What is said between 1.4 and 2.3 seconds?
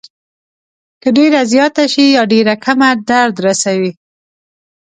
زیاته شي یا